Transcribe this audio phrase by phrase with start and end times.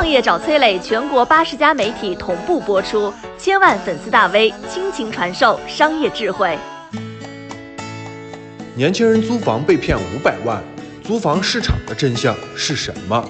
[0.00, 6.56] 创业找崔磊，全国八十家媒体同步播出，千万粉丝大 V 倾情传授商业智慧。
[8.74, 10.64] 年轻人租房被骗五百万，
[11.04, 13.22] 租房市场的真相是什么？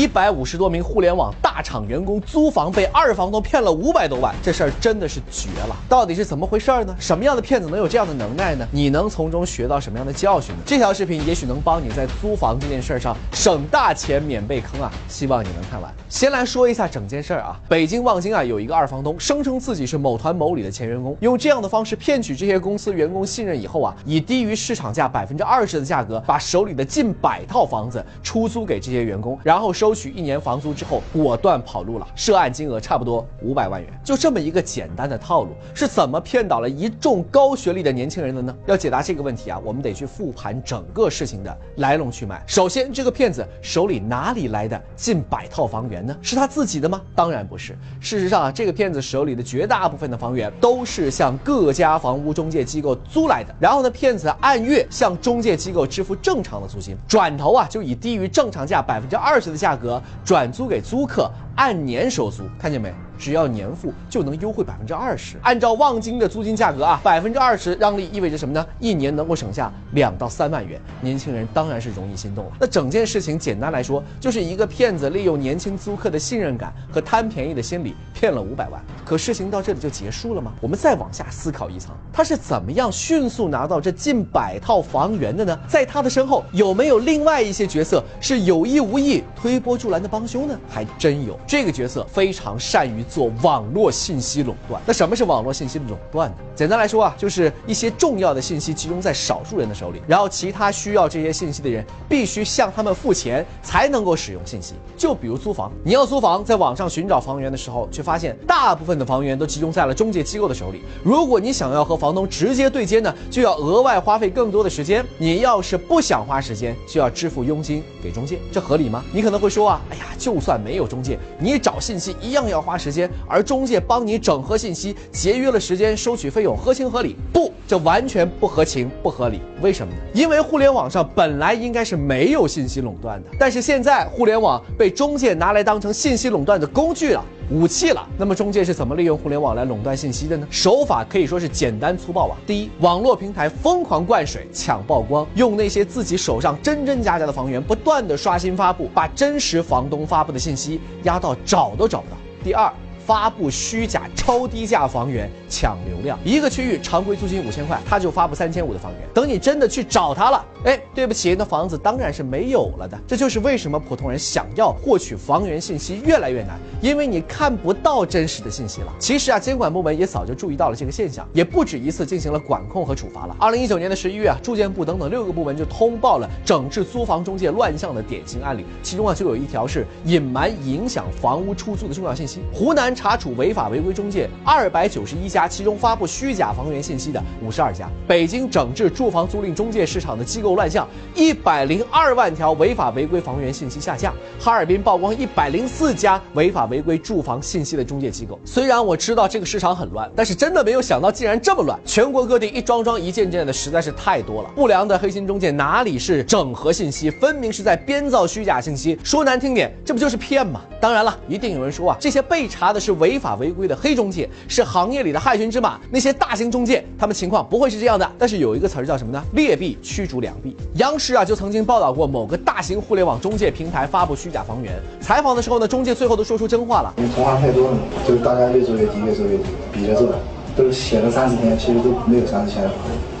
[0.00, 5.76] 一百五十多名互联网大厂员工租房被二房东骗了五百多万，这事儿真的是绝了！
[5.90, 6.96] 到底是怎么回事呢？
[6.98, 8.66] 什么样的骗子能有这样的能耐呢？
[8.72, 10.62] 你能从中学到什么样的教训呢？
[10.64, 14.90] 这条视频也许能帮你在租房这件事上省大钱免被坑啊！
[15.06, 15.92] 希望你能看完。
[16.08, 29.89] 先来说一下整件事儿啊，北京望京啊有一个二房东，声称自己是某团某里的前员工，用这样的方式骗取这些公司员工信任以后啊，以低于市场价百分之二十的价格，把手里的近百套房子出租给这些员工，然后收。
[29.90, 32.06] 收取一年房租之后，果断跑路了。
[32.14, 33.92] 涉案金额差不多五百万元。
[34.04, 38.54] 就这么一个简单的套路，是怎么骗倒了一众高学历的年轻人的呢？
[38.66, 42.40] 要解答这个问题啊，我们得去复盘整个事情的来龙去脉。
[42.46, 46.16] 首先，这个骗子手里哪里来的近百套房源呢？
[46.22, 47.02] 是他自己的吗？
[47.16, 47.76] 当然不是。
[47.98, 53.52] 事实上啊，这个骗子手里的绝大部分的房源都是向各家房屋中介机构租来的。
[53.58, 60.02] 然后呢，骗子按月向中介机构支付正常的租金，转头啊就以低于正常价百分之二十的价价格。
[60.24, 62.92] 转租给租客，按年收租，看见没？
[63.20, 65.36] 只要年付就能优惠百分之二十。
[65.42, 68.66] 按照望京的租金价格啊，百分之二十让利意味着什么呢？
[68.78, 70.80] 一年能够省下两到三万元。
[71.02, 72.52] 年轻人当然是容易心动了。
[72.58, 78.80] 那整件事情简单来说，就是一个骗子利用年轻租客的信任感和贪便宜的心理，骗了五百万。
[79.04, 80.52] 可事情到这里就结束了吗？
[80.62, 85.58] 我们再往下思考一层，他是怎么样迅速拿到这近百套房源的呢？
[85.68, 90.58] 在他的身后有没有另外一些角色是有意无意推波助澜的帮凶呢？
[90.70, 93.04] 还真有，这个角色非常善于。
[93.10, 96.36] 做网络信息垄断，那什么是网络信息垄断呢？
[96.54, 104.74] 简单来说啊，就是一些重要的信息集中在少数人的手里，然后其他需要这些信息的人必须向他们付钱才能够使用信息。
[104.96, 110.82] 就比如租房，你要租房，在网上寻找房源的时候，却发现大部分的房源都集中在了中介机构的手里。
[111.02, 115.04] 如果你想要和房东直接对接呢，就要额外花费更多的时间。
[115.18, 119.02] 你要是不想花时间，就要支付佣金给中介，这合理吗？
[119.12, 122.99] 你可能会说啊，哎呀，就算没有中介，你找信息一样要花时间。
[123.28, 127.16] 而中介帮你整合信息，节约了时间，收取费用合情合理？
[127.32, 129.40] 不，这完全不合情不合理。
[129.60, 129.98] 为什么呢？
[130.14, 137.24] 因为互联网上本来应该是没有信息垄断的，但是现在互联网被中介拿来当成信息垄断的工具了。
[137.52, 138.06] 武器了。
[138.16, 140.46] 那么中介是怎么利用互联网来垄断信息的呢？
[140.50, 142.36] 手法可以说是简单粗暴啊。
[142.46, 152.16] 第一，网络平台疯狂灌水抢曝光，用那些自己手上真真假假的房源不断的刷新发布，把真实房东发布的信息压到找都找不到。
[152.44, 152.72] 第二。
[153.06, 159.00] 发布虚假超低价房源抢流量，一个区域常规租金五千块，他就发布三千五的房源。
[159.12, 162.98] 等你真的去找他了，哎，对不起，那房子当然是没有了的。
[163.06, 168.92] 这就是为什么普通人想要获取房源信息越来越难，因为你看不到真实的信息了。
[168.98, 173.34] 其实啊，监管部门也早就注意到了这个现象，也不止一次进行了管控和处罚了。
[173.38, 182.40] 二零一九年的十一月啊，住建部等等六个部门就通报了整治租房中介乱象的典型案例，其中啊就有一条是隐瞒影响房屋出租的重要信息。
[182.52, 182.90] 湖南。
[183.00, 187.88] 查处违法违规中介二百九十一家，其中发布虚假房源信息的五十二家。
[188.06, 194.12] 北京整治住房租赁中介市场的机构乱象，一百零二万条违法违规房源信息下架。
[194.38, 198.38] 哈尔滨曝光一百零四家违法违规住房信息的中介机构。
[198.44, 201.76] 虽然我知道这个市场很乱，但是真的没有想到竟然这么乱。
[201.84, 204.50] 全国各地一桩桩一件件的实在是太多了。
[204.54, 208.96] 不良的黑心中介哪里是整合信息，分明是在编造虚假信息。
[209.02, 210.60] 说难听点，这不就是骗吗？
[210.80, 212.90] 当然了，一定有人说啊，这些被查的是。
[213.00, 215.80] 违法违规的黑中介，是行业里的害群之马。
[215.90, 218.12] 那些大型中介，他们情况不会是这样的。
[218.18, 219.24] 但是有一个词儿叫什么呢？
[219.32, 220.36] 劣币驱逐良
[220.74, 224.72] 央视啊就曾经报道过某个大型互联网中介平台发布虚假房源。
[225.00, 226.94] 采访的时候呢，中介最后都说出真话了。
[226.96, 230.08] 因为同行太多了，就是大家越做越低，越做越低，比着做，
[230.56, 232.70] 都写了三十天，其实都没有三十天的。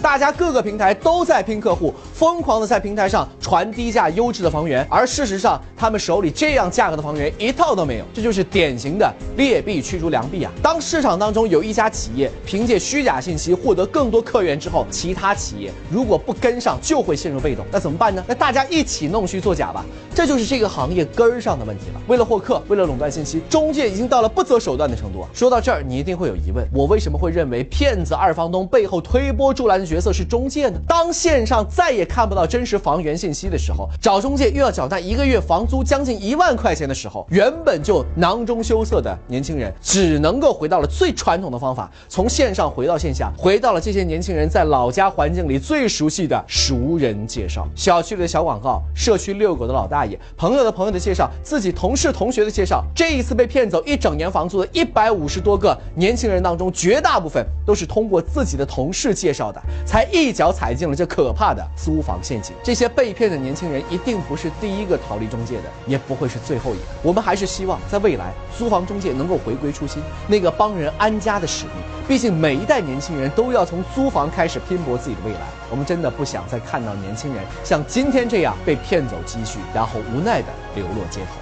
[0.02, 10.50] 大家各个平台都在拼客户，疯狂的在平台上传低价优质的房源，而事实上，他们手里这样价格的房源一套都没有，这就是典型的劣币驱逐良币啊！
[10.62, 17.66] 当市场当中有一家企业凭借虚假信息获得更多客源之后，其他企业如果不跟上，就会陷入被动。
[17.70, 18.24] 那怎么办呢？
[18.26, 22.00] 那大家一起弄虚作假吧，这就是这个行业根儿上的问题了。
[22.08, 25.28] 为了获客，为了垄断信息，中介已经到了不择手段的程度啊。
[25.34, 29.89] 说到这儿，你一定会有疑问：我为什么会认为骗子二房东背后推波助澜？
[29.90, 30.78] 角色是中介呢？
[30.86, 52.84] 当线上再也看不到真实房源信息的时候，找中介又要缴纳一个月房租将近一万块钱的时候，原本就囊中羞涩的年轻人，只能够回到了最传统的方法，从线上回到线下，回到了这些年轻人在老家环境里最熟悉的熟人介绍，小区里的小广告，社区遛狗的老大爷，朋友的朋友的介绍，自己同事同学的介绍。
[52.94, 62.54] 这一次被骗走一整年房租的一百五十多个年轻人当中，绝大部分都是通过自己的同事介绍的，才一脚踩进了这可怕的租房陷阱。
[62.62, 66.84] 这些被骗的年轻人一定不是第一个逃离中介的，也不会是最后一个。
[67.02, 71.74] 我们还是希望在未来，租房中介能够回归初心，那个帮人安家的使命。
[72.06, 75.40] 毕竟每一代年轻人都要从租房开始拼搏自己的未来。
[75.70, 81.36] 我们真的不想再看到年轻人像今天这样被骗走积蓄，然后无奈的流落街头。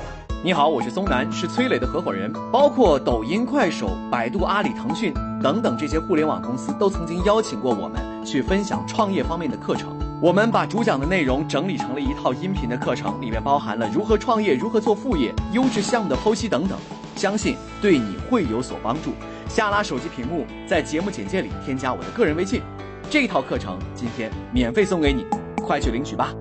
[0.44, 2.32] 你好，我是松南，是崔磊的合伙人。
[2.52, 5.12] 包括抖音、快手、百度、阿里、腾讯
[5.42, 9.96] 等等这些互联网公司，都曾经邀请过我们去分享创业方面的课程。
[10.20, 16.76] 我们把主讲的内容整理成了一套音频的课程，里面包含了如何创业、如何做副业、优质项目的剖析等等，
[17.14, 19.12] 相信对你会有所帮助。
[19.48, 22.60] 下拉手机屏幕，在节目简介里添加我的个人微信，
[23.08, 25.24] 这套课程今天免费送给你，
[25.62, 26.34] 快去领取吧。